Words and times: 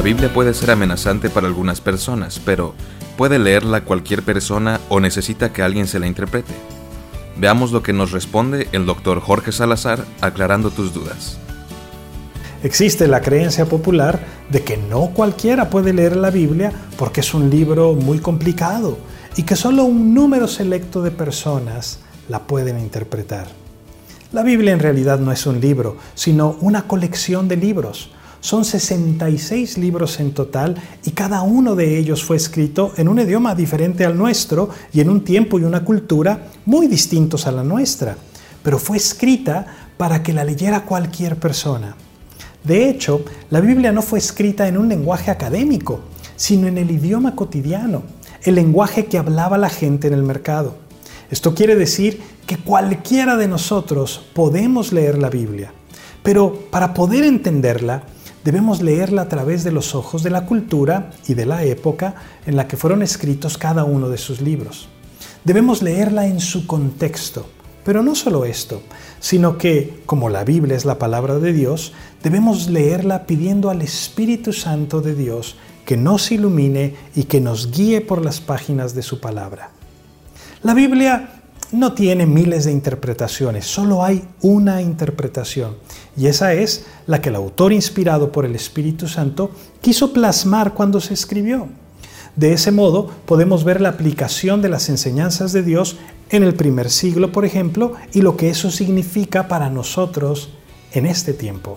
Biblia 0.00 0.32
puede 0.32 0.54
ser 0.54 0.70
amenazante 0.70 1.28
para 1.28 1.46
algunas 1.46 1.80
personas, 1.80 2.40
pero 2.44 2.74
¿puede 3.16 3.38
leerla 3.38 3.84
cualquier 3.84 4.22
persona 4.22 4.80
o 4.88 5.00
necesita 5.00 5.52
que 5.52 5.62
alguien 5.62 5.86
se 5.86 6.00
la 6.00 6.06
interprete? 6.06 6.54
Veamos 7.36 7.72
lo 7.72 7.82
que 7.82 7.92
nos 7.92 8.12
responde 8.12 8.68
el 8.72 8.86
doctor 8.86 9.20
Jorge 9.20 9.52
Salazar 9.52 10.04
aclarando 10.20 10.70
tus 10.70 10.94
dudas. 10.94 11.38
Existe 12.62 13.08
la 13.08 13.20
creencia 13.20 13.66
popular 13.66 14.20
de 14.48 14.62
que 14.62 14.76
no 14.76 15.10
cualquiera 15.10 15.68
puede 15.68 15.92
leer 15.92 16.16
la 16.16 16.30
Biblia 16.30 16.72
porque 16.96 17.20
es 17.20 17.34
un 17.34 17.50
libro 17.50 17.94
muy 17.94 18.18
complicado 18.18 18.98
y 19.36 19.42
que 19.42 19.56
solo 19.56 19.84
un 19.84 20.14
número 20.14 20.46
selecto 20.46 21.02
de 21.02 21.10
personas 21.10 21.98
la 22.28 22.40
pueden 22.44 22.78
interpretar. 22.78 23.48
La 24.32 24.42
Biblia 24.42 24.72
en 24.72 24.78
realidad 24.78 25.18
no 25.18 25.32
es 25.32 25.44
un 25.46 25.60
libro, 25.60 25.96
sino 26.14 26.56
una 26.60 26.86
colección 26.86 27.48
de 27.48 27.56
libros. 27.56 28.10
Son 28.42 28.64
66 28.64 29.78
libros 29.78 30.18
en 30.18 30.32
total 30.32 30.74
y 31.04 31.12
cada 31.12 31.42
uno 31.42 31.76
de 31.76 31.96
ellos 31.96 32.24
fue 32.24 32.36
escrito 32.36 32.92
en 32.96 33.06
un 33.06 33.20
idioma 33.20 33.54
diferente 33.54 34.04
al 34.04 34.18
nuestro 34.18 34.68
y 34.92 35.00
en 35.00 35.10
un 35.10 35.22
tiempo 35.22 35.60
y 35.60 35.62
una 35.62 35.84
cultura 35.84 36.48
muy 36.66 36.88
distintos 36.88 37.46
a 37.46 37.52
la 37.52 37.62
nuestra, 37.62 38.16
pero 38.64 38.80
fue 38.80 38.96
escrita 38.96 39.92
para 39.96 40.24
que 40.24 40.32
la 40.32 40.42
leyera 40.42 40.84
cualquier 40.84 41.36
persona. 41.36 41.94
De 42.64 42.90
hecho, 42.90 43.24
la 43.50 43.60
Biblia 43.60 43.92
no 43.92 44.02
fue 44.02 44.18
escrita 44.18 44.66
en 44.66 44.76
un 44.76 44.88
lenguaje 44.88 45.30
académico, 45.30 46.00
sino 46.34 46.66
en 46.66 46.78
el 46.78 46.90
idioma 46.90 47.36
cotidiano, 47.36 48.02
el 48.42 48.56
lenguaje 48.56 49.06
que 49.06 49.18
hablaba 49.18 49.56
la 49.56 49.70
gente 49.70 50.08
en 50.08 50.14
el 50.14 50.24
mercado. 50.24 50.78
Esto 51.30 51.54
quiere 51.54 51.76
decir 51.76 52.20
que 52.48 52.56
cualquiera 52.56 53.36
de 53.36 53.46
nosotros 53.46 54.20
podemos 54.34 54.92
leer 54.92 55.18
la 55.18 55.30
Biblia, 55.30 55.72
pero 56.24 56.52
para 56.72 56.92
poder 56.92 57.22
entenderla, 57.22 58.02
debemos 58.44 58.82
leerla 58.82 59.22
a 59.22 59.28
través 59.28 59.64
de 59.64 59.72
los 59.72 59.94
ojos 59.94 60.22
de 60.22 60.30
la 60.30 60.46
cultura 60.46 61.10
y 61.28 61.34
de 61.34 61.46
la 61.46 61.64
época 61.64 62.14
en 62.46 62.56
la 62.56 62.68
que 62.68 62.76
fueron 62.76 63.02
escritos 63.02 63.58
cada 63.58 63.84
uno 63.84 64.08
de 64.08 64.18
sus 64.18 64.40
libros. 64.40 64.88
Debemos 65.44 65.82
leerla 65.82 66.26
en 66.26 66.40
su 66.40 66.66
contexto, 66.66 67.46
pero 67.84 68.02
no 68.02 68.14
solo 68.14 68.44
esto, 68.44 68.82
sino 69.20 69.58
que, 69.58 70.02
como 70.06 70.28
la 70.28 70.44
Biblia 70.44 70.76
es 70.76 70.84
la 70.84 70.98
palabra 70.98 71.38
de 71.38 71.52
Dios, 71.52 71.92
debemos 72.22 72.68
leerla 72.68 73.26
pidiendo 73.26 73.70
al 73.70 73.82
Espíritu 73.82 74.52
Santo 74.52 75.00
de 75.00 75.14
Dios 75.14 75.56
que 75.84 75.96
nos 75.96 76.30
ilumine 76.30 76.94
y 77.14 77.24
que 77.24 77.40
nos 77.40 77.72
guíe 77.72 78.00
por 78.00 78.24
las 78.24 78.40
páginas 78.40 78.94
de 78.94 79.02
su 79.02 79.20
palabra. 79.20 79.70
La 80.62 80.74
Biblia 80.74 81.41
no 81.72 81.94
tiene 81.94 82.26
miles 82.26 82.64
de 82.64 82.72
interpretaciones, 82.72 83.66
solo 83.66 84.04
hay 84.04 84.28
una 84.42 84.82
interpretación, 84.82 85.76
y 86.16 86.26
esa 86.26 86.52
es 86.52 86.84
la 87.06 87.20
que 87.20 87.30
el 87.30 87.36
autor 87.36 87.72
inspirado 87.72 88.30
por 88.30 88.44
el 88.44 88.54
Espíritu 88.54 89.08
Santo 89.08 89.50
quiso 89.80 90.12
plasmar 90.12 90.74
cuando 90.74 91.00
se 91.00 91.14
escribió. 91.14 91.68
De 92.36 92.52
ese 92.52 92.72
modo 92.72 93.10
podemos 93.26 93.64
ver 93.64 93.80
la 93.80 93.90
aplicación 93.90 94.62
de 94.62 94.68
las 94.68 94.88
enseñanzas 94.88 95.52
de 95.52 95.62
Dios 95.62 95.96
en 96.30 96.42
el 96.42 96.54
primer 96.54 96.90
siglo, 96.90 97.32
por 97.32 97.44
ejemplo, 97.44 97.94
y 98.12 98.22
lo 98.22 98.36
que 98.36 98.48
eso 98.48 98.70
significa 98.70 99.48
para 99.48 99.68
nosotros 99.68 100.50
en 100.92 101.06
este 101.06 101.34
tiempo. 101.34 101.76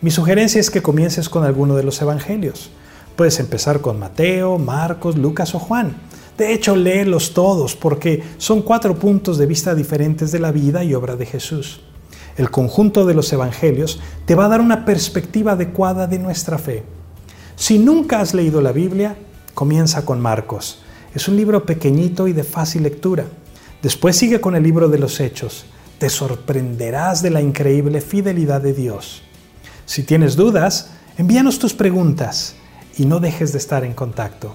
Mi 0.00 0.10
sugerencia 0.10 0.60
es 0.60 0.70
que 0.70 0.82
comiences 0.82 1.28
con 1.28 1.44
alguno 1.44 1.76
de 1.76 1.82
los 1.82 2.00
evangelios. 2.00 2.70
Puedes 3.16 3.38
empezar 3.38 3.80
con 3.80 3.98
Mateo, 3.98 4.58
Marcos, 4.58 5.16
Lucas 5.16 5.54
o 5.54 5.58
Juan. 5.58 5.94
De 6.36 6.52
hecho, 6.52 6.74
léelos 6.76 7.34
todos 7.34 7.76
porque 7.76 8.22
son 8.38 8.62
cuatro 8.62 8.98
puntos 8.98 9.38
de 9.38 9.46
vista 9.46 9.74
diferentes 9.74 10.32
de 10.32 10.38
la 10.38 10.52
vida 10.52 10.84
y 10.84 10.94
obra 10.94 11.16
de 11.16 11.26
Jesús. 11.26 11.80
El 12.36 12.50
conjunto 12.50 13.04
de 13.04 13.14
los 13.14 13.32
evangelios 13.32 14.00
te 14.24 14.34
va 14.34 14.46
a 14.46 14.48
dar 14.48 14.60
una 14.60 14.84
perspectiva 14.84 15.52
adecuada 15.52 16.06
de 16.06 16.18
nuestra 16.18 16.58
fe. 16.58 16.82
Si 17.56 17.78
nunca 17.78 18.20
has 18.20 18.32
leído 18.32 18.62
la 18.62 18.72
Biblia, 18.72 19.16
comienza 19.54 20.06
con 20.06 20.20
Marcos. 20.20 20.80
Es 21.14 21.28
un 21.28 21.36
libro 21.36 21.66
pequeñito 21.66 22.28
y 22.28 22.32
de 22.32 22.44
fácil 22.44 22.84
lectura. 22.84 23.26
Después 23.82 24.16
sigue 24.16 24.40
con 24.40 24.56
el 24.56 24.62
libro 24.62 24.88
de 24.88 24.98
los 24.98 25.20
Hechos. 25.20 25.66
Te 25.98 26.08
sorprenderás 26.08 27.20
de 27.20 27.30
la 27.30 27.42
increíble 27.42 28.00
fidelidad 28.00 28.62
de 28.62 28.72
Dios. 28.72 29.22
Si 29.84 30.04
tienes 30.04 30.36
dudas, 30.36 30.92
envíanos 31.18 31.58
tus 31.58 31.74
preguntas 31.74 32.54
y 32.96 33.04
no 33.04 33.20
dejes 33.20 33.52
de 33.52 33.58
estar 33.58 33.84
en 33.84 33.92
contacto. 33.92 34.54